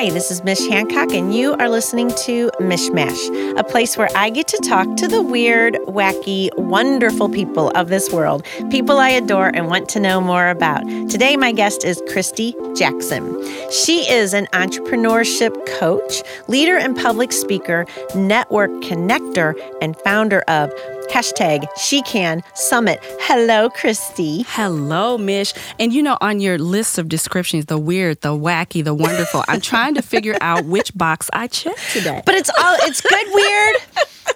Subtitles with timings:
[0.00, 4.30] Hi, this is Mish Hancock, and you are listening to Mishmash, a place where I
[4.30, 9.48] get to talk to the weird, wacky, wonderful people of this world, people I adore
[9.48, 10.88] and want to know more about.
[11.10, 13.44] Today, my guest is Christy Jackson.
[13.70, 20.72] She is an entrepreneurship coach, leader and public speaker, network connector, and founder of
[21.10, 23.00] Hashtag She Can Summit.
[23.20, 24.44] Hello, Christy.
[24.48, 25.52] Hello, Mish.
[25.78, 29.60] And you know, on your list of descriptions, the weird, the wacky, the wonderful, I'm
[29.60, 32.22] trying to figure out which box I checked today.
[32.24, 33.76] But it's all it's good weird.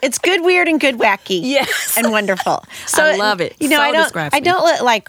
[0.03, 1.41] It's good weird and good wacky.
[1.55, 1.97] Yes.
[1.97, 2.65] And wonderful.
[2.87, 3.55] So I love it.
[3.61, 5.09] You know, so I don't I don't let like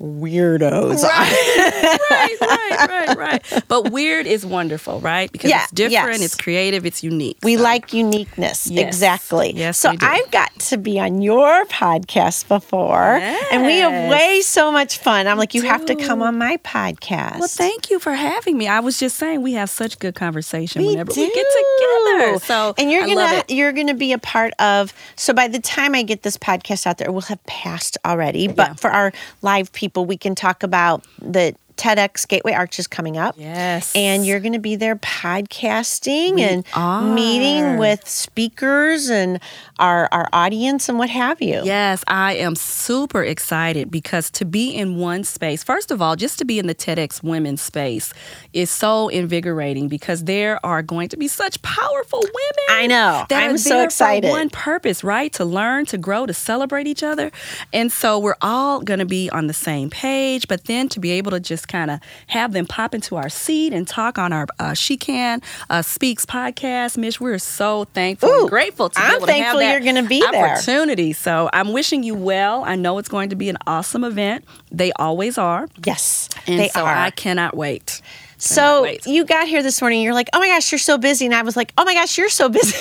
[0.00, 1.02] weirdos.
[1.02, 3.64] Right, right, right, right, right.
[3.68, 5.30] But weird is wonderful, right?
[5.30, 6.32] Because Yeah, it's different, yes.
[6.32, 7.38] it's creative, it's unique.
[7.42, 8.66] We So, like uniqueness.
[8.68, 8.86] Yes.
[8.86, 9.52] Exactly.
[9.54, 10.06] Yes, so do.
[10.06, 13.16] I've got to be on your podcast before.
[13.52, 15.26] And we have way so much fun.
[15.26, 17.38] I'm like, you have to come on my podcast.
[17.38, 18.68] Well, thank you for having me.
[18.68, 22.38] I was just saying we have such good conversation We whenever we get together.
[22.40, 24.92] So and you're I gonna you're gonna be a part of.
[25.16, 28.46] So by the time I get this podcast out there, it will have passed already.
[28.48, 28.74] But Yeah.
[28.74, 33.36] for our live people, we can talk about the TEDx Gateway Arches coming up.
[33.38, 33.92] Yes.
[33.94, 37.02] And you're going to be there podcasting We and are.
[37.02, 39.40] meeting with speakers and
[39.78, 41.62] our our audience and what have you.
[41.64, 46.38] Yes, I am super excited because to be in one space, first of all, just
[46.40, 48.12] to be in the TEDx women's space
[48.52, 52.66] is so invigorating because there are going to be such powerful women.
[52.70, 53.24] I know.
[53.30, 54.28] I'm so excited.
[54.30, 55.32] One purpose, right?
[55.34, 57.30] To learn, to grow, to celebrate each other.
[57.72, 61.12] And so we're all going to be on the same page, but then to be
[61.12, 64.46] able to just kind of have them pop into our seat and talk on our
[64.58, 66.96] uh, She Can uh, Speaks podcast.
[66.98, 69.80] Mish, we're so thankful Ooh, and grateful to I'm be able to have that you're
[69.94, 70.52] gonna be there.
[70.54, 71.12] opportunity.
[71.12, 72.64] So I'm wishing you well.
[72.64, 74.44] I know it's going to be an awesome event.
[74.72, 75.68] They always are.
[75.84, 76.94] Yes, And they so are.
[76.94, 78.00] I cannot wait.
[78.40, 79.04] So wait.
[79.06, 80.00] you got here this morning.
[80.00, 82.16] You're like, "Oh my gosh, you're so busy," and I was like, "Oh my gosh,
[82.16, 82.76] you're so busy."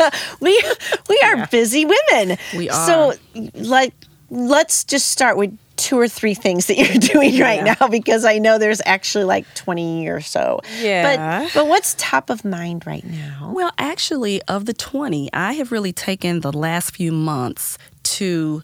[0.40, 0.62] we
[1.08, 2.38] we are busy women.
[2.56, 2.86] We are.
[2.86, 3.12] So
[3.54, 3.92] like,
[4.30, 7.74] let's just start with two or three things that you're doing right Yeah.
[7.80, 10.60] now because I know there's actually like 20 or so.
[10.80, 11.16] Yeah.
[11.44, 13.50] But but what's top of mind right now?
[13.54, 18.62] Well, actually, of the 20, I have really taken the last few months to,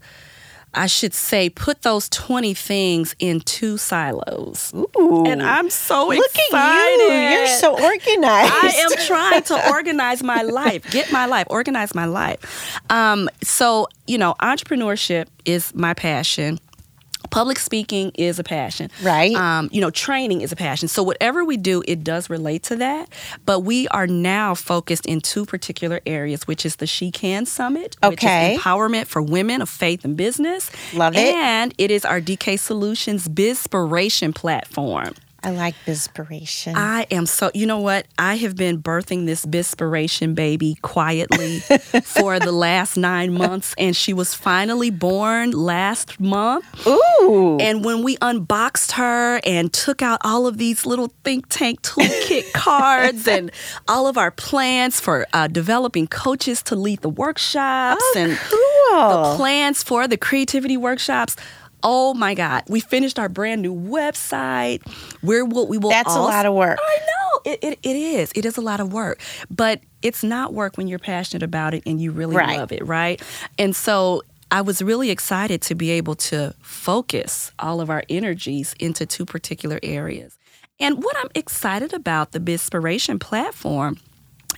[0.74, 4.72] I should say, put those 20 things in two silos.
[4.74, 5.24] Ooh.
[5.26, 7.10] And I'm so Look excited.
[7.10, 7.38] at you.
[7.38, 8.52] You're so organized.
[8.52, 12.78] I am trying to organize my life, get my life, organize my life.
[12.90, 16.58] Um, so, you know, entrepreneurship is my passion.
[17.36, 18.90] Public speaking is a passion.
[19.02, 19.34] Right.
[19.34, 20.88] Um, you know, training is a passion.
[20.88, 23.10] So, whatever we do, it does relate to that.
[23.44, 27.94] But we are now focused in two particular areas, which is the She Can Summit,
[28.02, 28.54] which Okay.
[28.54, 30.70] is empowerment for women of faith and business.
[30.94, 31.18] Love it.
[31.34, 35.12] And it is our DK Solutions Bizpiration platform.
[35.46, 36.74] I like Bizpiration.
[36.74, 38.08] I am so, you know what?
[38.18, 41.60] I have been birthing this Bizpiration baby quietly
[42.02, 46.66] for the last nine months, and she was finally born last month.
[46.84, 47.58] Ooh.
[47.60, 52.52] And when we unboxed her and took out all of these little think tank toolkit
[52.54, 53.52] cards and
[53.86, 59.84] all of our plans for uh, developing coaches to lead the workshops and the plans
[59.84, 61.36] for the creativity workshops.
[61.88, 62.64] Oh my God!
[62.68, 64.84] We finished our brand new website.
[65.22, 66.80] Where will we will That's a lot of work.
[66.82, 68.32] I know it, it, it is.
[68.34, 71.84] It is a lot of work, but it's not work when you're passionate about it
[71.86, 72.58] and you really Right.
[72.58, 73.22] love it, right?
[73.56, 78.74] And so I was really excited to be able to focus all of our energies
[78.80, 80.36] into two particular areas.
[80.80, 83.98] And what I'm excited about the Bizpiration platform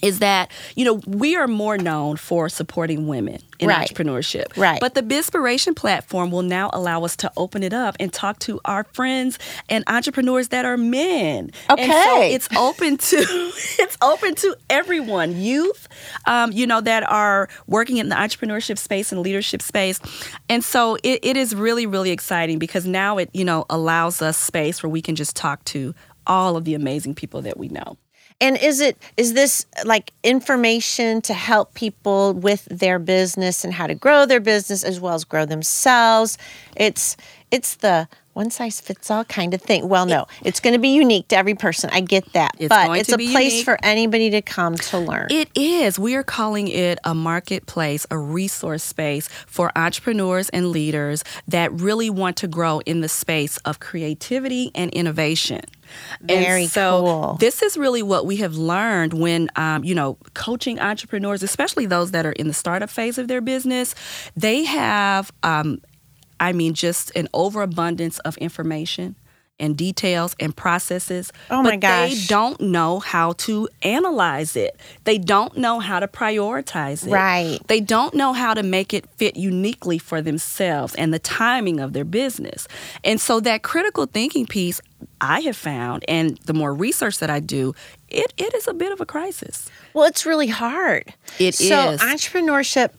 [0.02, 3.88] is that you know we are more known for supporting women in Right.
[3.88, 4.80] entrepreneurship Right.
[4.80, 8.60] but the Bizpiration platform will now allow us to open it up and talk to
[8.64, 9.38] our friends
[9.68, 12.34] and entrepreneurs that are men and so Okay.
[12.34, 13.16] it's open to
[13.78, 15.88] it's open to everyone youth
[16.26, 20.00] um, you know that are working in the entrepreneurship space and leadership space
[20.48, 24.36] and so it, it is really really exciting because now it you know allows us
[24.36, 25.94] space where we can just talk to
[26.26, 27.96] all of the amazing people that we know
[28.40, 33.86] And is it is this like information to help people with their business and how
[33.88, 36.38] to grow their business as well as grow themselves?
[36.76, 37.16] It's
[37.50, 38.08] it's the
[38.38, 39.88] one size fits all kind of thing.
[39.88, 41.90] Well, no, it's going to be unique to every person.
[41.92, 43.64] I get that, It's but it's a place unique.
[43.64, 45.26] for anybody to come to learn.
[45.28, 45.98] It is.
[45.98, 52.10] We are calling it a marketplace, a resource space for entrepreneurs and leaders that really
[52.10, 55.62] want to grow in the space of creativity and innovation.
[56.20, 57.36] Very and so cool.
[57.40, 62.10] This is really what we have learned when, um, you know, coaching entrepreneurs, especially those
[62.12, 63.94] that are in the startup phase of their business.
[64.36, 65.80] They have, um,
[66.40, 69.16] I mean, just an overabundance of information
[69.60, 71.32] and details and processes.
[71.50, 72.10] Oh my but gosh.
[72.10, 74.78] They don't know how to analyze it.
[75.04, 77.10] They don't know how to prioritize it.
[77.10, 77.58] Right.
[77.66, 81.92] They don't know how to make it fit uniquely for themselves and the timing of
[81.92, 82.68] their business.
[83.04, 84.80] And so that critical thinking piece
[85.20, 87.74] I have found and the more research that I do,
[88.08, 89.70] it, it is a bit of a crisis.
[89.94, 91.12] Well, it's really hard.
[91.38, 92.00] It so is.
[92.00, 92.90] entrepreneurship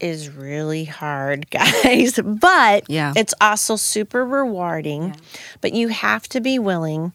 [0.00, 3.12] is really hard, guys, but Yeah.
[3.16, 5.16] it's also super rewarding.
[5.60, 7.12] But you have to be willing.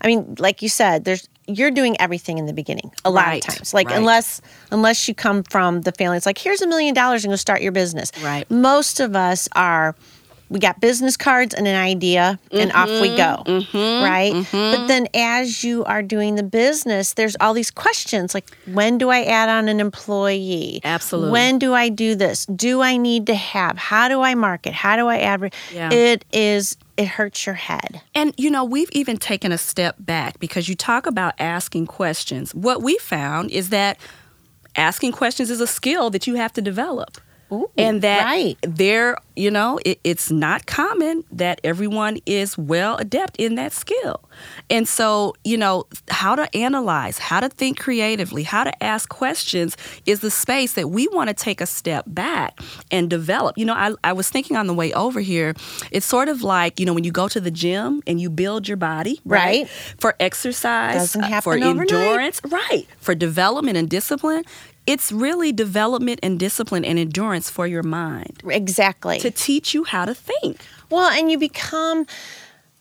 [0.00, 3.48] I mean, like you said, there's you're doing everything in the beginning a lot Right,
[3.48, 3.72] of times.
[3.74, 3.96] Like right.
[3.96, 4.40] unless
[4.70, 7.62] unless you come from the family, it's like here's a million dollars and go start
[7.62, 8.12] your business.
[8.22, 8.48] Right.
[8.50, 9.94] Most of us are.
[10.50, 13.42] We got business cards and an idea, and off we go.
[13.46, 14.04] Mm-hmm.
[14.04, 14.46] Right.
[14.50, 19.10] But then as you are doing the business, there's all these questions like when do
[19.10, 20.80] I add on an employee?
[20.84, 21.32] Absolutely.
[21.32, 22.46] When do I do this?
[22.46, 23.76] Do I need to have?
[23.76, 24.72] How do I market?
[24.72, 25.60] How do I advertise?
[25.72, 25.92] Yeah.
[25.92, 28.00] It is, it hurts your head.
[28.14, 32.54] And you know, we've even taken a step back because you talk about asking questions.
[32.54, 33.98] What we found is that
[34.76, 37.18] asking questions is a skill that you have to develop.
[37.50, 38.58] Ooh, and that right.
[38.62, 44.28] there, you know, it, it's not common that everyone is well adept in that skill.
[44.70, 49.76] And so, you know, how to analyze, how to think creatively, how to ask questions
[50.06, 52.58] is the space that we want to take a step back
[52.90, 53.56] and develop.
[53.56, 55.54] You know, I, I was thinking on the way over here,
[55.90, 58.66] it's sort of like, you know, when you go to the gym and you build
[58.68, 59.68] your body, Right.
[59.98, 61.92] For exercise, uh, for overnight.
[61.92, 62.86] endurance, right?
[63.00, 64.44] For development and discipline.
[64.86, 69.18] It's really development and discipline and endurance for your mind Exactly.
[69.30, 70.60] To teach you how to think.
[70.90, 72.06] Well, and you become,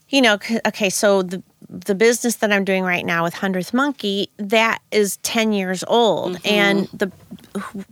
[0.09, 4.29] you know, okay, so the the business that I'm doing right now with Hundredth Monkey,
[4.37, 6.37] that is 10 years old.
[6.37, 6.47] Mm-hmm.
[6.47, 7.11] And the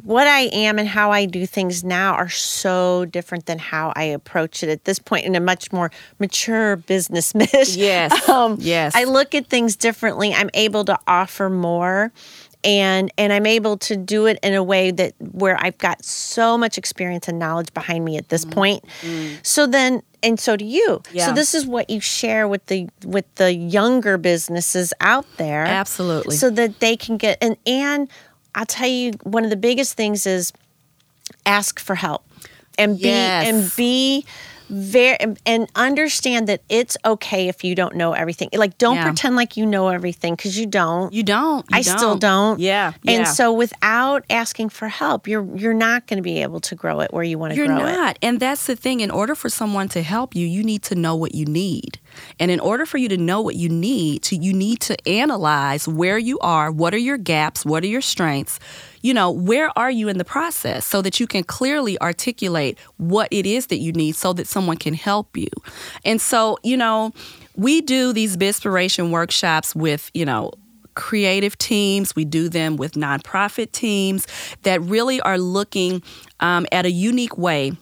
[0.03, 4.03] what I am and how I do things now are so different than how I
[4.03, 7.75] approach it at this point in a much more mature business miss.
[7.75, 8.95] Yes, um, yes.
[8.95, 10.33] I look at things differently.
[10.33, 12.11] I'm able to offer more
[12.65, 16.57] and and I'm able to do it in a way that where I've got so
[16.57, 18.51] much experience and knowledge behind me at this mm.
[18.51, 18.85] point.
[19.01, 19.45] Mm.
[19.45, 21.03] So then and so do you.
[21.13, 21.27] Yeah.
[21.27, 25.65] So this is what you share with the with the younger businesses out there.
[25.65, 26.35] Absolutely.
[26.35, 28.09] So that they can get and and
[28.55, 30.51] I'll tell you one of the biggest things is
[31.45, 32.25] ask for help
[32.77, 33.47] and be Yes.
[33.47, 34.25] and be
[34.69, 38.49] very and understand that it's okay if you don't know everything.
[38.53, 39.03] Like don't Yeah.
[39.05, 41.13] pretend like you know everything because you don't.
[41.13, 41.65] You don't.
[41.69, 42.59] you I still don't.
[42.59, 42.93] Yeah.
[43.07, 43.23] And yeah.
[43.25, 47.13] so without asking for help, you're you're not going to be able to grow it
[47.13, 47.91] where you want to You're grow it.
[47.91, 48.19] not.
[48.21, 48.99] And that's the thing.
[49.01, 51.99] In order for someone to help you, you need to know what you need.
[52.39, 55.87] And in order for you to know what you need, to you need to analyze
[55.87, 58.59] where you are, what are your gaps, what are your strengths,
[59.05, 63.27] you know, where are you in the process so that you can clearly articulate what
[63.29, 65.49] it is that you need so that someone can help you.
[66.03, 67.13] And so, you know,
[67.55, 70.53] we do these Bizpiration workshops with, you know,
[70.95, 72.15] creative teams.
[72.15, 74.25] We do them with nonprofit teams
[74.63, 76.01] that really are looking
[76.39, 77.73] um, at a unique way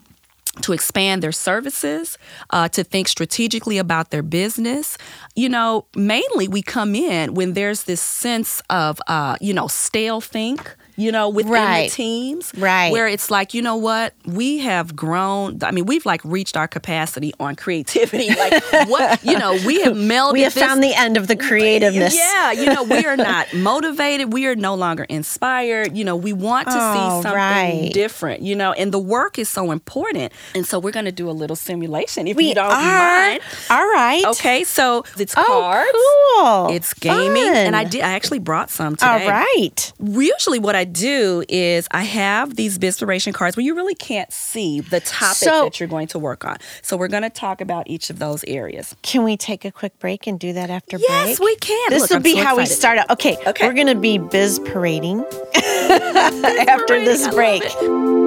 [0.61, 2.17] to expand their services,
[2.49, 4.97] uh, to think strategically about their business.
[5.35, 10.21] You know, mainly we come in when there's this sense of, uh, you know, stale
[10.21, 10.75] think.
[10.95, 11.89] You know, within Right.
[11.89, 12.91] the teams, Right.
[12.91, 15.57] Where it's like, you know what, we have grown.
[15.63, 18.29] I mean, we've like reached our capacity on creativity.
[18.37, 20.33] Like, what, you know, we have melded.
[20.33, 22.15] We have this- found the end of the creativeness.
[22.33, 24.33] yeah, you know, we are not motivated.
[24.33, 25.95] We are no longer inspired.
[25.97, 27.91] You know, we want to Oh, see something right.
[27.93, 30.31] different, you know, and the work is so important.
[30.55, 32.81] And so we're going to do a little simulation if We you don't are.
[32.81, 33.41] mind.
[33.69, 34.23] All right.
[34.27, 35.89] Okay, so it's Oh, cards.
[35.93, 36.75] cool.
[36.75, 38.01] It's gaming, and I did.
[38.01, 39.07] I actually brought some today.
[39.25, 39.93] All right.
[39.99, 44.79] Usually, what I do is I have these Bizpiration cards where you really can't see
[44.81, 46.57] the topic So- that you're going to work on.
[46.81, 48.95] So we're going to talk about each of those areas.
[49.01, 51.27] Can we take a quick break and do that after Yes, break?
[51.29, 51.89] Yes, we can.
[51.89, 53.09] This Look, will I'm be so how we start out.
[53.11, 53.67] Okay, Okay.
[53.67, 55.19] we're going to be biz parading
[55.55, 58.22] after this I break.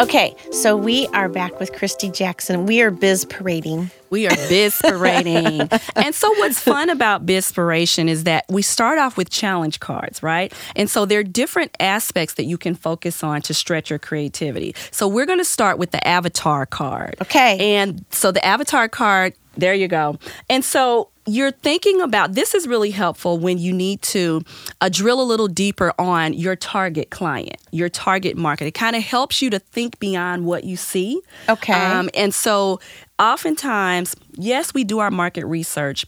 [0.00, 2.66] Okay, so we are back with Christy Jackson.
[2.66, 3.90] We are biz parading.
[4.10, 5.68] We are Bizpirating.
[5.96, 10.52] and so what's fun about Bizpiration is that we start off with challenge cards, right?
[10.74, 14.74] And so there are different aspects that you can focus on to stretch your creativity.
[14.90, 17.16] So we're going to start with the avatar card.
[17.22, 17.76] Okay.
[17.76, 20.18] And so the avatar card, there you go.
[20.50, 24.42] And so you're thinking about this is really helpful when you need to
[24.80, 28.66] uh, drill a little deeper on your target client, your target market.
[28.66, 31.20] It kind of helps you to think beyond what you see.
[31.48, 31.72] Okay.
[31.72, 32.80] Um, and so
[33.18, 36.04] oftentimes, yes, we do our market research,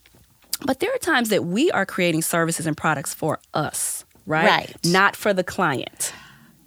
[0.64, 4.46] but there are times that we are creating services and products for us, right?
[4.46, 4.76] Right.
[4.84, 6.12] Not for the client.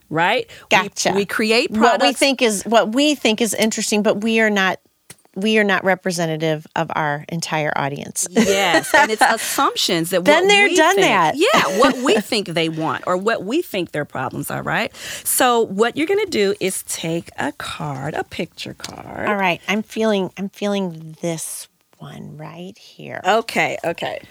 [0.09, 0.49] right?
[0.69, 1.11] Gotcha.
[1.11, 4.49] We, we create what we think is what we think is interesting, but we are
[4.49, 4.79] not
[5.35, 8.27] we are not representative of our entire audience.
[8.29, 11.35] Yes, and it's assumptions that there, we done think- that.
[11.37, 14.93] Yeah, what we think they want or what we think their problems are, right?
[15.23, 19.27] So what you're going to do is take a card, a picture card.
[19.29, 21.67] All right, I'm feeling I'm feeling this
[21.97, 23.21] one right here.
[23.25, 24.21] Okay, okay.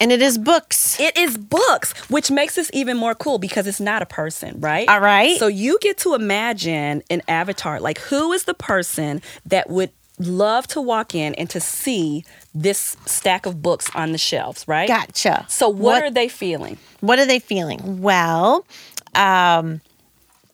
[0.00, 0.98] And it is books.
[1.00, 4.88] It is books, which makes this even more cool because it's not a person, right?
[4.88, 5.36] All right.
[5.38, 7.80] So you get to imagine an avatar.
[7.80, 12.96] Like, who is the person that would love to walk in and to see this
[13.06, 14.88] stack of books on the shelves, right?
[14.88, 15.46] Gotcha.
[15.48, 16.78] So, what, What- are they feeling?
[17.00, 18.00] What are they feeling?
[18.02, 18.66] Well,
[19.14, 19.80] um,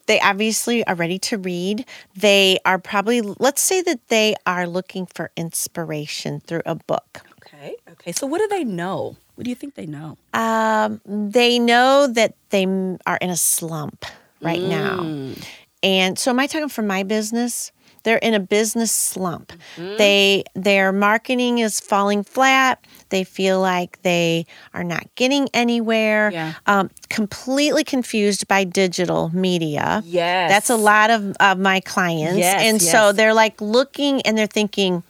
[0.07, 1.85] they obviously are ready to read.
[2.15, 7.21] They are probably, let's say that they are looking for inspiration through a book.
[7.43, 7.75] Okay.
[7.91, 8.11] Okay.
[8.11, 9.15] So, what do they know?
[9.35, 10.17] What do you think they know?
[10.33, 12.65] Um, they know that they
[13.07, 14.05] are in a slump
[14.41, 15.33] right now.
[15.81, 17.71] And so, am I talking from my business?
[18.05, 19.51] They're in a business slump.
[19.77, 22.85] They their marketing is falling flat.
[23.09, 24.45] They feel like they
[24.75, 26.29] are not getting anywhere.
[26.31, 26.53] Yeah.
[26.67, 30.03] Um, completely confused by digital media.
[30.05, 30.51] Yes.
[30.51, 32.37] that's a lot of, of my clients.
[32.37, 35.03] Yes, and so they're like looking and they're thinking,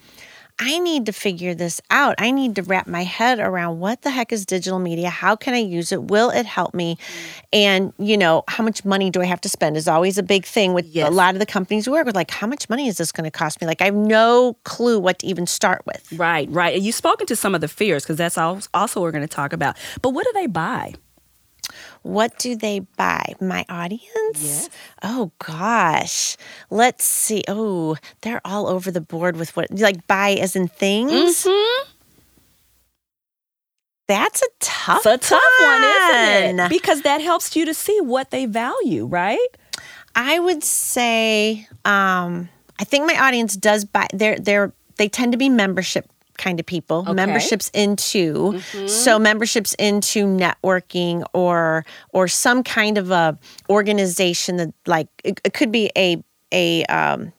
[0.57, 2.15] I need to figure this out.
[2.17, 5.09] I need to wrap my head around what the heck is digital media?
[5.09, 6.03] How can I use it?
[6.03, 6.97] Will it help me?
[7.51, 10.45] And, you know, how much money do I have to spend is always a big
[10.45, 11.09] thing with Yes.
[11.09, 12.15] a lot of the companies we work with.
[12.15, 13.67] Like, how much money is this going to cost me?
[13.67, 16.07] Like, I have no clue what to even start with.
[16.13, 16.73] Right, right.
[16.75, 19.35] And you've spoken to some of the fears because that's also what we're going to
[19.35, 19.75] talk about.
[20.01, 20.93] But what do they buy?
[22.05, 23.33] What do they buy?
[23.41, 24.03] My audience?
[24.35, 24.69] Yes.
[25.01, 26.37] Oh gosh.
[26.69, 27.43] Let's see.
[27.47, 31.45] Oh, they're all over the board with what like buy as in things.
[31.45, 31.89] Mm-hmm.
[34.07, 35.03] That's a tough.
[35.07, 36.69] It's a tough one, isn't it?
[36.69, 39.47] Because that helps you to see what they value, right?
[40.13, 45.39] I would say um I think my audience does buy they're they're they tend to
[45.39, 46.99] be membership kind of people.
[46.99, 47.13] Okay.
[47.13, 53.37] Memberships into so memberships into networking or or some kind of a
[53.69, 57.31] organization that like it, it could be a a um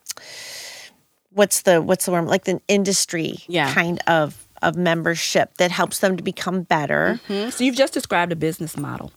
[1.30, 3.72] what's the what's the word like the industry Yeah.
[3.72, 7.20] kind of of membership that helps them to become better.
[7.28, 9.12] So you've just described a business model.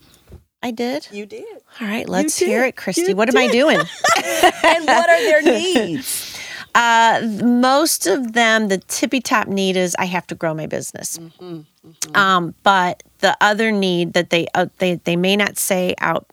[0.61, 1.07] I did.
[1.13, 1.45] You did.
[1.79, 3.03] All right, let's hear it, Christy.
[3.03, 3.77] You what am I doing?
[4.17, 6.37] and what are their needs?
[6.75, 11.19] Uh, most of them, the tippy top need is I have to grow my business.
[12.13, 16.27] Um, but the other need that they uh, they they may not say out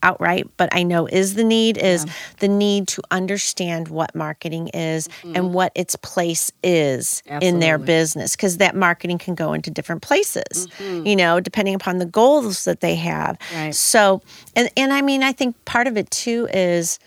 [0.00, 2.06] outright, but I know is the need is
[2.38, 8.36] the need to understand what marketing is and what its place is in their business
[8.36, 12.80] because that marketing can go into different places, you know, depending upon the goals that
[12.80, 13.38] they have.
[13.54, 13.74] Right.
[13.74, 14.22] So,
[14.54, 16.98] and and I mean, I think part of it too is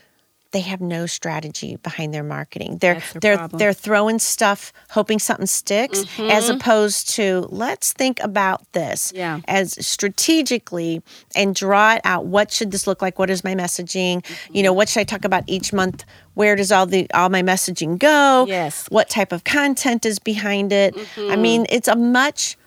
[0.51, 2.77] they have no strategy behind their marketing.
[2.77, 3.59] They're they're problem.
[3.59, 6.55] they're throwing stuff hoping something sticks as mm-hmm.
[6.55, 9.39] opposed to let's think about this Yeah.
[9.47, 11.01] as strategically
[11.35, 12.25] and draw it out.
[12.25, 13.17] What should this look like?
[13.17, 14.25] What is my messaging?
[14.51, 14.77] You know mm-hmm.
[14.77, 16.03] what should I talk about each month?
[16.33, 18.45] Where does all the all my messaging go?
[18.47, 18.87] Yes.
[18.89, 20.95] what type of content is behind it?
[20.95, 21.41] I mm-hmm.
[21.41, 22.57] mean it's a much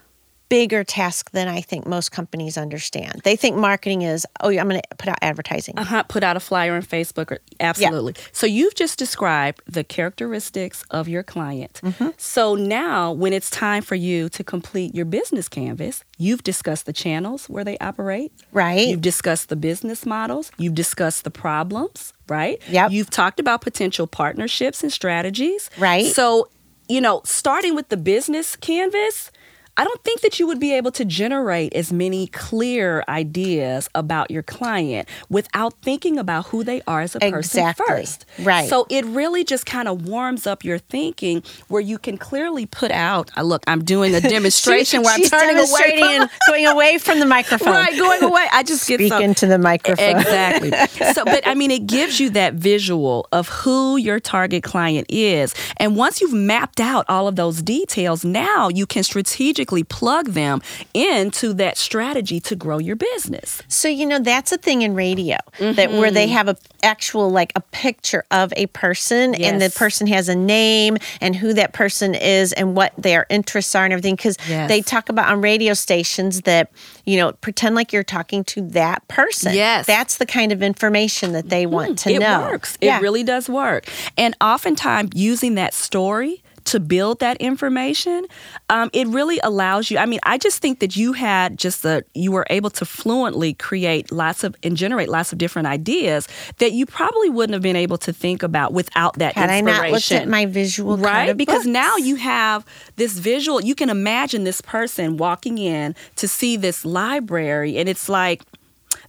[0.48, 3.22] bigger task than I think most companies understand.
[3.24, 5.78] They think marketing is, oh, yeah, I'm going to put out advertising.
[5.78, 7.30] Uh-huh, put out a flyer on Facebook.
[7.30, 8.14] Or, absolutely.
[8.32, 11.80] So you've just described the characteristics of your client.
[11.82, 12.10] Mm-hmm.
[12.18, 16.92] So now, when it's time for you to complete your business canvas, you've discussed the
[16.92, 18.32] channels where they operate.
[18.52, 18.86] Right.
[18.86, 20.52] You've discussed the business models.
[20.58, 22.60] You've discussed the problems, right?
[22.68, 22.92] Yep.
[22.92, 25.70] You've talked about potential partnerships and strategies.
[25.78, 26.06] Right.
[26.06, 26.48] So,
[26.88, 29.30] you know, starting with the business canvas,
[29.76, 34.30] I don't think that you would be able to generate as many clear ideas about
[34.30, 38.24] your client without thinking about who they are as a person first.
[38.38, 38.68] Right.
[38.68, 42.92] So it really just kind of warms up your thinking where you can clearly put
[42.92, 46.98] out, uh, look, I'm doing a demonstration where I'm turning away from and going away
[46.98, 47.74] from the microphone.
[47.84, 48.46] Right, going away.
[48.52, 50.16] I just get Speak so, into the microphone.
[50.16, 50.70] Exactly.
[51.12, 55.54] so, but I mean, it gives you that visual of who your target client is.
[55.78, 60.60] And once you've mapped out all of those details, now you can strategically plug them
[60.92, 63.62] into that strategy to grow your business.
[63.68, 66.32] So you know that's a thing in radio that where they Mm-hmm.
[66.34, 70.96] have a actual like a picture of a person and the person has a name
[71.20, 74.68] and who that person is and what their interests are and everything because Yes.
[74.68, 76.70] they talk about on radio stations that
[77.04, 79.54] you know pretend like you're talking to that person.
[79.54, 79.82] Yes.
[79.82, 79.92] Mm-hmm.
[79.92, 82.46] that's the kind of information that they want to it know.
[82.48, 82.78] It works.
[82.80, 82.98] Yeah.
[82.98, 83.86] It really does work.
[84.16, 88.26] And oftentimes using that story to build that information,
[88.68, 89.98] um, it really allows you.
[89.98, 93.54] I mean, I just think that you had just a, you were able to fluently
[93.54, 96.28] create lots of and generate lots of different ideas
[96.58, 99.90] that you probably wouldn't have been able to think about without that Had I not
[99.90, 101.30] looked at my visual right?
[101.30, 102.64] of Because now you have
[102.96, 103.60] this visual.
[103.60, 108.42] You can imagine this person walking in to see this library, and it's like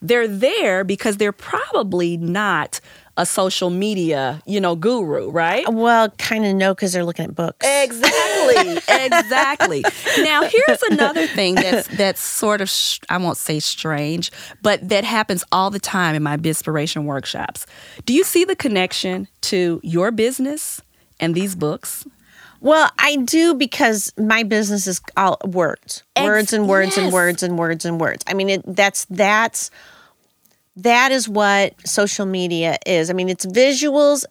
[0.01, 2.79] they're there because they're probably not
[3.17, 5.65] a social media, you know, guru, right?
[5.71, 7.65] well, kind of no, because they're looking at books.
[7.65, 9.83] Exactly, exactly.
[10.19, 14.31] Now, here's another thing that's that's sort of sh- I won't say strange,
[14.61, 17.65] but that happens all the time in my Bizpiration workshops.
[18.05, 20.81] Do you see the connection to your business
[21.19, 22.05] and these books?
[22.61, 27.59] Well, I do because my business is all words, words and words and words and
[27.59, 28.23] words and words.
[28.27, 29.69] I mean, it, that's that's
[30.77, 33.09] that is what social media is.
[33.09, 34.25] I mean, it's visuals,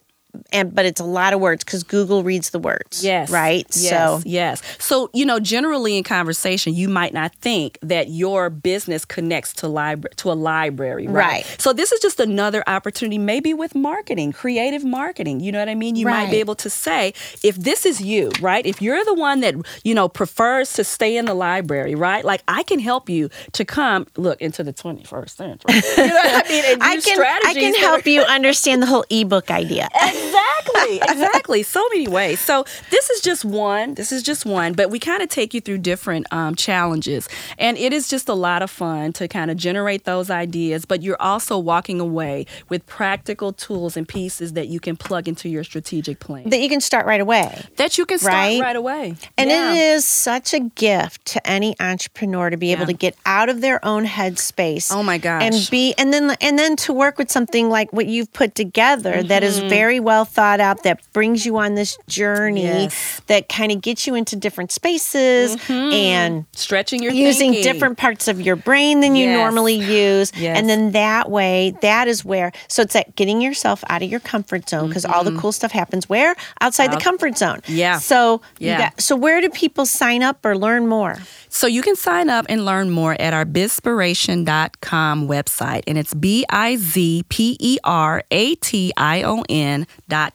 [0.53, 3.05] and but it's a lot of words because Google reads the words.
[3.05, 3.31] Yes.
[3.31, 3.67] right.
[3.77, 3.89] Yes.
[3.91, 4.63] So yes.
[4.79, 9.69] So you know, generally in conversation, you might not think that your business connects to
[9.69, 11.25] libra- to a library, right?
[11.45, 11.57] Right.
[11.59, 15.41] So this is just another opportunity, maybe with marketing, creative marketing.
[15.41, 15.97] You know what I mean?
[15.97, 18.65] You might be able to say, if this is you, right?
[18.67, 22.25] If you're the one that you know prefers to stay in the library, right?
[22.25, 25.75] Like I can help you to come look into the 21st century.
[26.05, 26.65] You know what I mean?
[26.73, 29.89] And I can I can help you understand the whole ebook idea.
[30.29, 34.91] exactly exactly so many ways so this is just one this is just one but
[34.91, 37.29] we kind of take you through different um, challenges
[37.59, 41.03] and it is just a lot of fun to kind of generate those ideas but
[41.03, 45.65] you're also walking away with practical tools and pieces that you can plug into your
[45.65, 47.65] strategic plan That you can start right away.
[47.77, 48.77] that you can start right, Right?
[48.77, 49.73] away And Yeah.
[49.73, 52.87] it is such a gift to any entrepreneur to be able Yeah.
[52.87, 54.91] to get out of their own headspace.
[54.93, 55.43] Oh my gosh.
[55.43, 59.23] And be and then and then to work with something like what you've put together
[59.23, 59.69] that is Mm-hmm.
[59.69, 63.21] very well thought out that brings you on this journey Yes.
[63.27, 67.55] that kind of gets you into different spaces and stretching your using Mm-hmm.
[67.55, 67.73] thinking.
[67.73, 70.31] different parts of your brain than you normally use.
[70.37, 70.57] Yes.
[70.59, 74.21] And then that way, that is where, so it's that getting yourself out of your
[74.21, 76.37] comfort zone because all the cool stuff happens where?
[76.61, 77.57] Outside the comfort zone.
[77.63, 77.75] Mm-hmm.
[77.75, 77.99] Yeah.
[77.99, 78.79] So, Yeah.
[78.79, 81.17] got, so where do people sign up or learn more?
[81.49, 85.83] So you can sign up and learn more at our bizpiration.com website.
[85.87, 89.87] And it's B I Z P E R A T I O N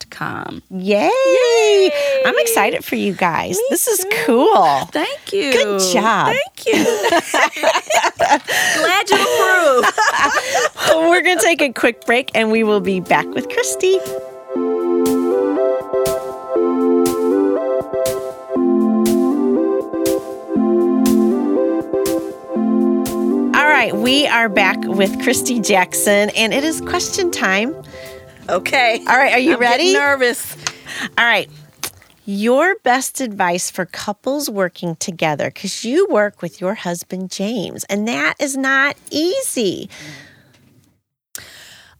[0.09, 0.61] com.
[0.69, 1.91] Yay!
[2.25, 3.57] I'm excited for you guys.
[3.69, 4.85] this is cool.
[4.91, 5.51] Thank you.
[5.51, 6.33] Good job.
[6.35, 6.83] Thank you.
[8.79, 9.85] Glad you approve.
[11.09, 13.99] We're going to take a quick break and we will be back with Christy.
[23.55, 27.75] All right, we are back with Christy Jackson and it is question time.
[28.49, 29.03] Okay.
[29.07, 29.93] All right, are you I'm ready?
[29.93, 30.55] nervous.
[31.17, 31.49] All right.
[32.25, 38.07] Your best advice for couples working together because you work with your husband, James, and
[38.07, 39.89] that is not easy.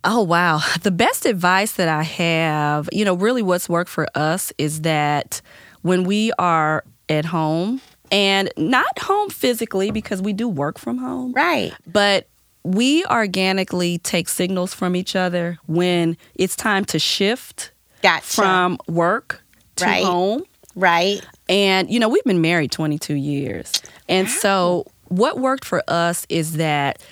[0.02, 0.60] Oh, wow.
[0.82, 5.42] The best advice that I have, you know, really what's worked for us is that
[5.82, 11.32] when we are at home and not home physically because we do work from home,
[11.32, 11.74] Right.
[11.86, 12.28] but
[12.64, 18.26] we organically take signals from each other when it's time to shift Gotcha.
[18.26, 19.42] from work
[19.76, 20.04] to Right.
[20.04, 20.42] home.
[20.76, 21.20] right.
[21.48, 23.72] And, you know, we've been married 22 years.
[24.08, 27.02] And so, what worked for us is that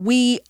[0.00, 0.40] we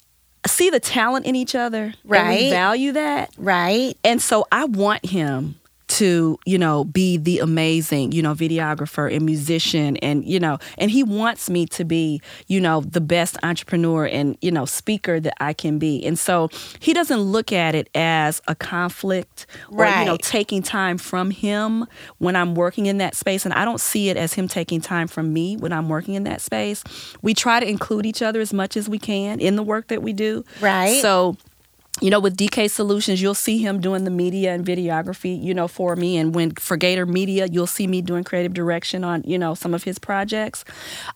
[0.47, 1.95] see the talent in each other.
[2.11, 3.31] And we value that.
[3.37, 3.95] Right.
[4.05, 5.57] And so, I want him
[5.99, 10.93] to, you know, be the amazing, you know, videographer and musician and, you know, and
[10.93, 15.35] he wants me to be, you know, the best entrepreneur and, you know, speaker that
[15.43, 16.05] I can be.
[16.07, 20.99] And so he doesn't look at it as a conflict or, you know, taking time
[20.99, 21.85] from him
[22.19, 23.45] when I'm working in that space.
[23.45, 26.23] And I don't see it as him taking time from me when I'm working in
[26.25, 26.85] that space.
[27.23, 30.01] We try to include each other as much as we can in the work that
[30.01, 30.45] we do.
[30.61, 31.03] Right.
[31.03, 31.37] So,
[32.01, 35.69] you know, with DK Solutions, you'll see him doing the media and videography, you know,
[35.69, 36.17] for me.
[36.17, 39.75] And when for Gator Media, you'll see me doing creative direction on, you know, some
[39.75, 40.65] of his projects.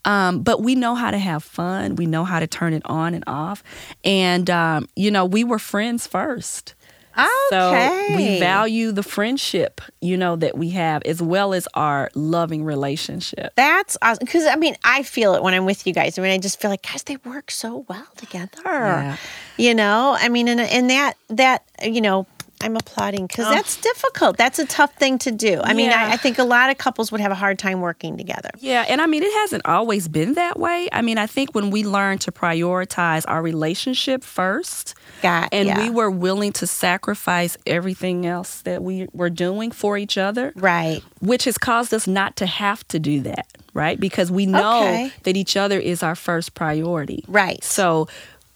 [0.05, 1.97] Um, but we know how to have fun.
[1.97, 3.63] We know how to turn it on and off.
[4.05, 6.75] And, um, you know, we were friends first.
[7.17, 7.47] Okay.
[7.51, 12.65] So we value the friendship, you know, that we have as well as our loving
[12.65, 13.53] relationship.
[13.57, 14.25] That's awesome.
[14.25, 16.19] Because I mean, I feel it when I'm with you guys.
[16.19, 18.63] I mean, I just feel like, guys, they work so well together.
[18.65, 19.17] Yeah.
[19.57, 22.27] You know, I mean, and and that that you know
[22.63, 24.37] I'm applauding because that's difficult.
[24.37, 25.61] That's a tough thing to do.
[25.63, 28.17] I mean, I, I think a lot of couples would have a hard time working
[28.17, 28.51] together.
[28.59, 30.89] Yeah, and I mean, it hasn't always been that way.
[30.93, 35.79] I mean, I think when we learn to prioritize our relationship first, Got and yeah.
[35.83, 41.03] we were willing to sacrifice everything else that we were doing for each other, right.
[41.21, 43.99] which has caused us not to have to do that, right?
[43.99, 45.13] Because we know Okay.
[45.25, 47.25] that each other is our first priority.
[47.29, 47.63] Right.
[47.63, 48.09] So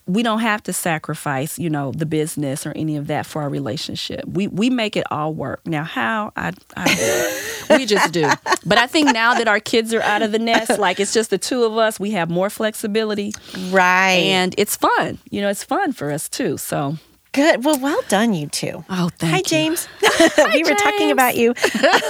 [0.07, 3.49] we don't have to sacrifice, you know, the business or any of that for our
[3.49, 4.25] relationship.
[4.25, 5.67] We we make it all work.
[5.67, 8.31] Now how I I we just do.
[8.65, 11.31] But I think now that our kids are out of the nest, like it's just
[11.31, 13.33] the two of us, we have more flexibility
[13.71, 14.21] Right.
[14.23, 15.19] and it's fun.
[15.31, 16.57] You know, it's fun for us too.
[16.57, 16.97] So
[17.37, 17.65] Good.
[17.65, 18.83] Well, well done, you two.
[18.89, 19.43] Oh, thank Hi, you.
[19.45, 19.89] James.
[20.55, 21.51] we were talking about you.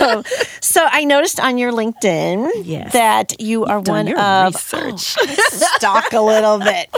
[0.00, 0.22] Um,
[0.60, 2.92] so I noticed on your LinkedIn Yes.
[2.92, 5.16] that you are done one of research.
[5.20, 5.34] Oh,
[5.76, 6.88] stalk a little bit.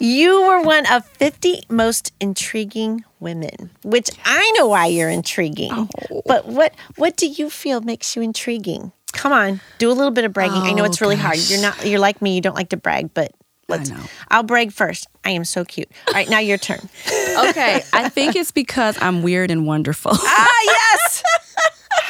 [0.00, 5.70] You were one of 50 most intriguing women, which I know why you're intriguing.
[5.72, 6.22] Oh.
[6.24, 8.92] But what what do you feel makes you intriguing?
[9.12, 10.62] Come on, do a little bit of bragging.
[10.62, 11.36] I know Oh, it's really hard.
[11.38, 13.32] You're not you're like me, you don't like to brag, but
[13.68, 14.02] let's know.
[14.30, 15.06] I'll brag first.
[15.24, 15.88] I am so cute.
[16.08, 16.88] All right, now your turn.
[17.48, 20.12] okay, I think it's because I'm weird and wonderful.
[20.14, 21.22] ah, yes.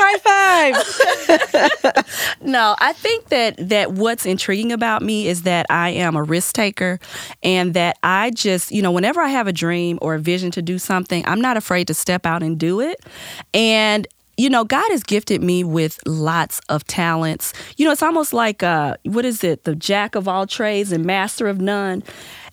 [0.00, 2.04] High five.
[2.40, 6.54] No, I think that that what's intriguing about me is that I am a risk
[6.54, 7.00] taker
[7.42, 10.62] and that I just, you know, whenever I have a dream or a vision to
[10.62, 13.00] do something, I'm not afraid to step out and do it.
[13.52, 14.06] And
[14.38, 17.52] you know, God has gifted me with lots of talents.
[17.76, 19.64] You know, it's almost like uh what is it?
[19.64, 22.02] The jack of all trades and master of none.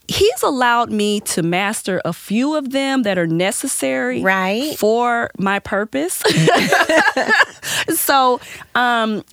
[0.08, 4.78] He's allowed me to master a few of them that are necessary Right.
[4.78, 6.22] for my purpose.
[7.90, 8.40] so,
[8.76, 9.24] um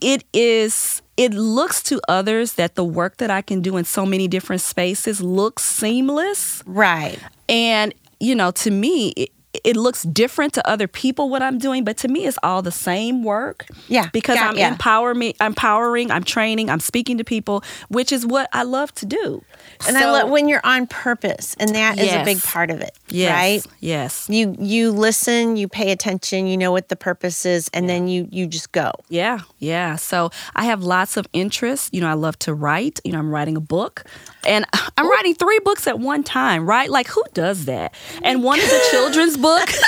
[0.00, 4.04] it is it looks to others that the work that I can do in so
[4.06, 7.18] many different spaces looks seamless Right.
[7.48, 9.30] and you know to me it,
[9.64, 12.72] it looks different to other people what I'm doing, but to me it's all the
[12.72, 13.66] same work.
[13.88, 14.68] Yeah, Because got I'm ya.
[14.68, 19.42] empowering, empowering, I'm training, I'm speaking to people, which is what I love to do.
[19.86, 22.96] And I love when you're on purpose, and that is a big part of it,
[23.08, 23.30] yes,
[23.66, 23.74] right?
[23.80, 24.28] Yes.
[24.28, 28.28] You you listen, you pay attention, you know what the purpose is, and then you
[28.30, 28.90] you just go.
[29.08, 29.96] Yeah, yeah.
[29.96, 31.90] So I have lots of interests.
[31.92, 33.00] You know, I love to write.
[33.04, 34.04] You know, I'm writing a book.
[34.46, 34.64] And
[34.96, 36.90] I'm writing three books at one time, right?
[36.90, 37.94] Like, who does that?
[38.22, 39.68] And one is a children's book.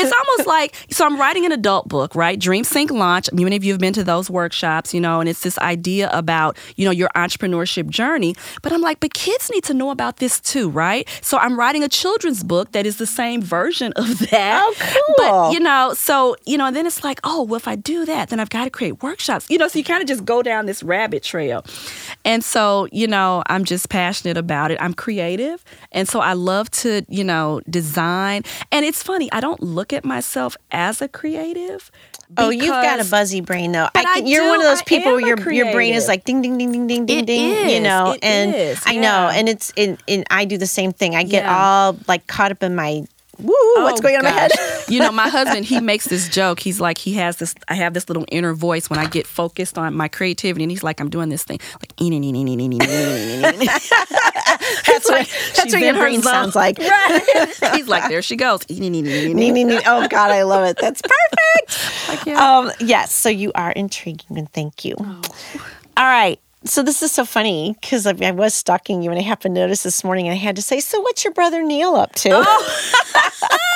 [0.00, 2.38] It's almost like, so I'm writing an adult book, right?
[2.38, 3.30] Dream Sync Launch.
[3.32, 6.56] Many of you have been to those workshops, you know, and it's this idea about,
[6.76, 8.34] you know, your entrepreneurship journey.
[8.62, 11.08] But I'm like, but kids need to know about this too, right?
[11.22, 14.62] So I'm writing a children's book that is the same version of that.
[14.64, 15.14] Oh, cool.
[15.18, 18.04] But, you know, so, you know, and then it's like, oh, well, if I do
[18.04, 19.46] that, then I've got to create workshops.
[19.50, 21.64] You know, so you kind of just go down this rabbit trail.
[22.24, 24.78] And so, you know, I'm just passionate about it.
[24.80, 25.64] I'm creative.
[25.92, 28.42] And so I love to, you know, design.
[28.70, 31.90] And it's funny, I don't look at myself as a creative.
[32.36, 33.88] Oh, you've got a buzzy brain though.
[33.94, 34.48] I can, you're do.
[34.50, 37.06] one of those people where your your brain is like ding ding ding ding ding
[37.06, 37.70] ding ding.
[37.70, 38.82] you know, It and is.
[38.84, 41.16] I know, and it's in, in I do the same thing.
[41.16, 41.58] I get Yeah.
[41.58, 43.04] all like caught up in my
[43.38, 44.32] woo, oh, what's going on gosh.
[44.32, 44.84] in my head?
[44.88, 46.60] you know, my husband, he makes this joke.
[46.60, 49.78] He's like, he has this, I have this little inner voice when I get focused
[49.78, 50.64] on my creativity.
[50.64, 51.58] And he's like, I'm doing this thing.
[51.80, 51.96] Like,
[54.86, 56.78] that's like, that's what your brain sounds like.
[56.78, 58.60] He's like, there she goes.
[59.86, 60.78] oh, God, I love it.
[60.80, 62.26] That's perfect.
[62.38, 64.94] Um, yes, so you are intriguing, and thank you.
[64.98, 65.20] Oh.
[65.96, 66.40] All right.
[66.64, 69.60] So this is so funny because I, I was stalking you, and I happened to
[69.60, 72.30] notice this morning, and I had to say, "So what's your brother Neil up to?"
[72.32, 73.54] Oh.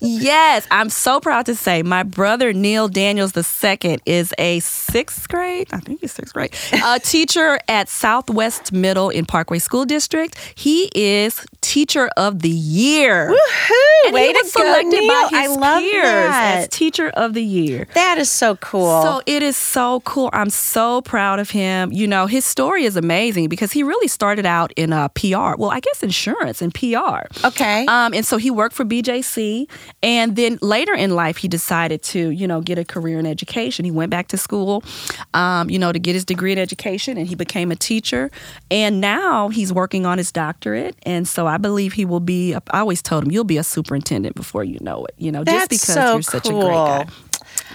[0.00, 5.68] Yes, I'm so proud to say my brother Neil Daniels II is a sixth grade,
[5.72, 10.36] I think he's sixth grade, a teacher at Southwest Middle in Parkway School District.
[10.54, 13.30] He is Teacher of the Year.
[13.30, 14.04] Woohoo!
[14.04, 15.08] And Way he was to go, Neil!
[15.08, 16.56] by his I love peers that.
[16.58, 17.88] as Teacher of the Year.
[17.94, 19.02] that is so cool.
[19.02, 20.30] So it is so cool.
[20.32, 21.90] I'm so proud of him.
[21.90, 25.56] You know, his story is amazing because he really started out in uh, PR.
[25.56, 27.26] Well, I guess insurance and PR.
[27.44, 27.86] okay.
[27.86, 29.68] Um, and so he worked for BJC.
[30.00, 33.84] And then later in life, he decided to, you know, get a career in education.
[33.84, 34.84] He went back to school,
[35.32, 38.30] um, you know, to get his degree in education and he became a teacher.
[38.70, 40.94] And now he's working on his doctorate.
[41.02, 44.36] And so I believe he will be, I always told him, you'll be a superintendent
[44.36, 47.06] before you know it, you know, just because so you're such a great guy.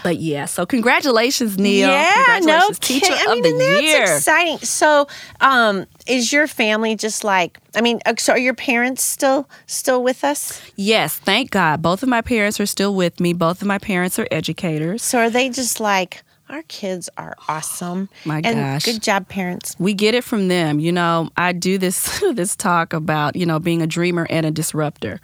[0.04, 1.90] But yeah, so congratulations, Neil.
[1.90, 3.10] yeah, no congratulations, kidding.
[3.10, 4.04] Teacher I mean, of the that's Year.
[4.04, 4.58] exciting.
[4.60, 5.08] So,
[5.42, 7.60] um, is your family just like?
[7.76, 10.62] I mean, uh, so are your parents still still with us?
[10.76, 11.82] Yes, thank God.
[11.82, 13.34] Both of my parents are still with me.
[13.34, 15.02] Both of my parents are educators.
[15.02, 18.10] So are they just like, Our kids are awesome.
[18.26, 18.84] My and gosh.
[18.84, 19.76] Good job, parents.
[19.78, 20.80] We get it from them.
[20.80, 24.52] You know, I do this this talk about, you know, being a dreamer and a
[24.52, 25.22] disruptor.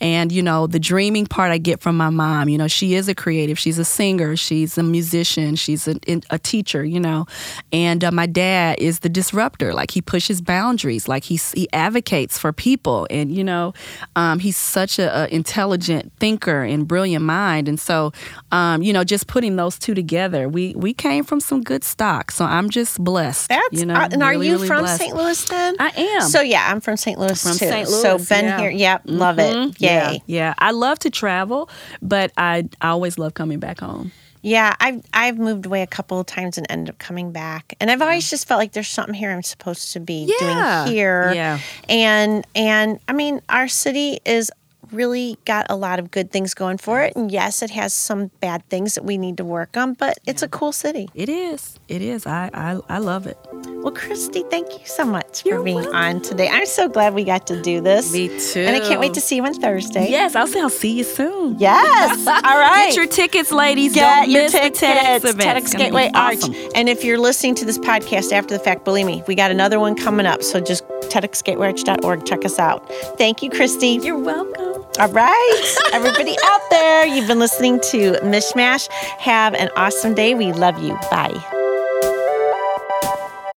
[0.00, 2.48] And, you know, the dreaming part I get from my mom.
[2.48, 3.58] You know, she is a creative.
[3.58, 4.36] She's a singer.
[4.36, 5.56] She's a musician.
[5.56, 5.96] She's a,
[6.30, 7.26] a teacher, you know.
[7.72, 9.74] And uh, my dad is the disruptor.
[9.74, 11.08] Like he pushes boundaries.
[11.08, 13.08] Like he, he advocates for people.
[13.10, 13.74] And, you know,
[14.14, 17.66] um, he's such an intelligent thinker and brilliant mind.
[17.68, 18.12] And so,
[18.52, 22.30] um, you know, just putting those two together, we we came from some good stock.
[22.30, 23.48] So I'm just blessed.
[23.48, 25.00] That's you know, uh, and are you really from blessed.
[25.00, 25.16] St.
[25.16, 25.76] Louis then?
[25.78, 26.22] I am.
[26.22, 27.18] So yeah, I'm from St.
[27.18, 27.66] Louis From too.
[27.68, 27.88] St.
[27.88, 28.60] So Louis, been yeah.
[28.60, 28.70] here.
[28.70, 29.80] Yep, love it.
[29.80, 29.88] Yay.
[29.88, 30.54] Yeah, yeah.
[30.58, 31.68] I love to travel,
[32.02, 34.12] but I, I always love coming back home.
[34.40, 37.90] Yeah, I've I've moved away a couple of times and ended up coming back, and
[37.90, 40.84] I've always just felt like there's something here I'm supposed to be Yeah.
[40.84, 41.32] doing here.
[41.34, 41.58] Yeah.
[41.88, 44.52] and and I mean, our city is
[44.92, 48.30] really got a lot of good things going for it, and yes, it has some
[48.40, 51.08] bad things that we need to work on, but it's a cool city.
[51.14, 51.78] It is.
[51.88, 52.26] It is.
[52.26, 53.38] I, I, I love it.
[53.52, 55.94] Well, Christy, thank you so much You're for being welcome.
[55.94, 56.48] on today.
[56.50, 58.12] I'm so glad we got to do this.
[58.12, 58.60] Me too.
[58.60, 60.10] And I can't wait to see you on Thursday.
[60.10, 61.58] Yes, I'll say I'll see you soon.
[61.58, 62.26] Yes.
[62.26, 62.86] All right.
[62.88, 63.94] Get your tickets, ladies.
[63.94, 64.80] Get Don't your tickets.
[64.80, 65.40] the TEDx event.
[65.40, 66.44] TEDx It's gonna be Gateway Arch.
[66.74, 69.78] And if you're listening to this podcast after the fact, believe me, we got another
[69.80, 70.42] one coming up.
[70.42, 72.26] So just TEDxGatewayArch.org.
[72.26, 72.90] Check us out.
[73.16, 73.98] Thank you, Christy.
[74.02, 74.77] You're welcome.
[74.98, 75.76] All right.
[75.92, 78.90] Everybody out there, you've been listening to Mishmash.
[79.18, 80.34] Have an awesome day.
[80.34, 80.98] We love you.
[81.10, 81.57] Bye.